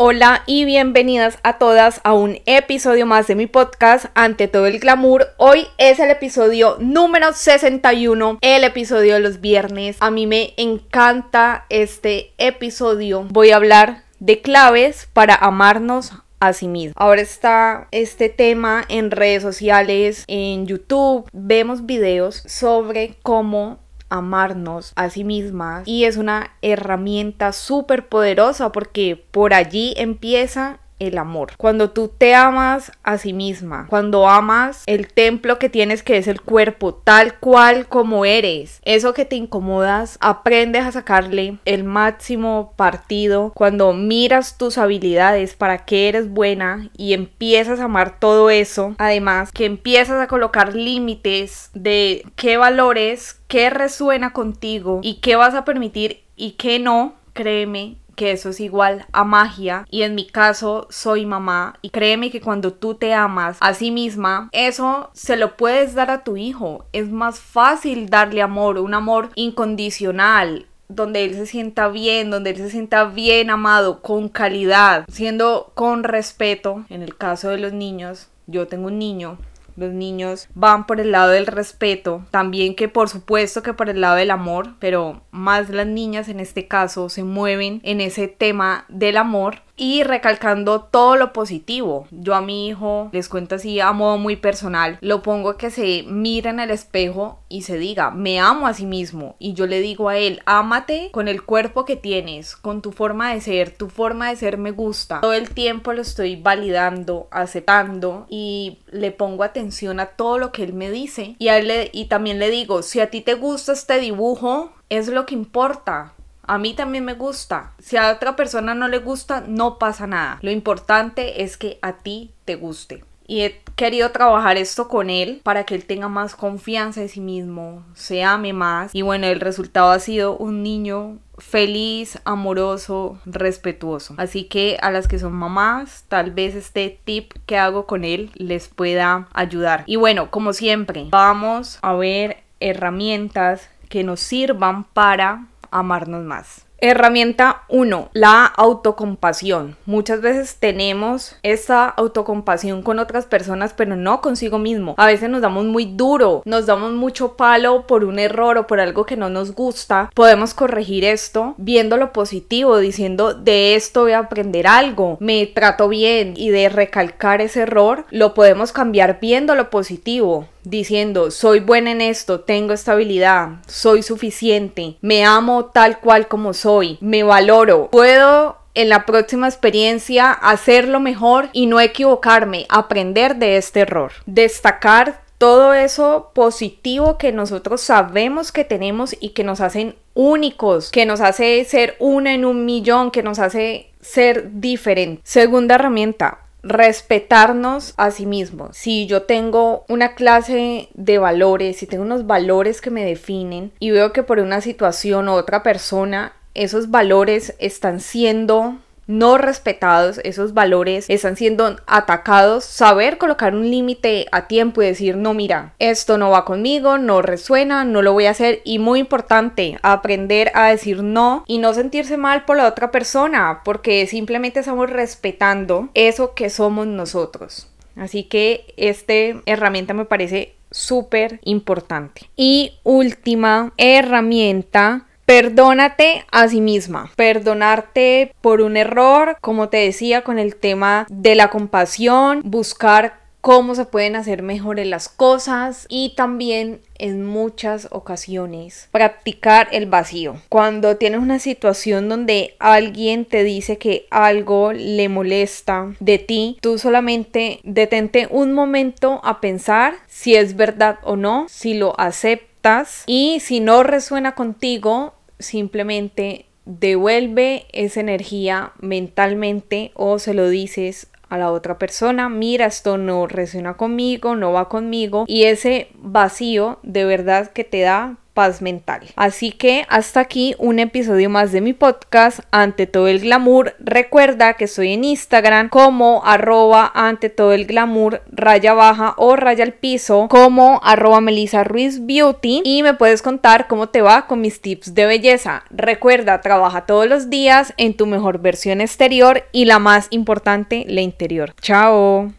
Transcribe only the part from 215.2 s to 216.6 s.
mira, esto no va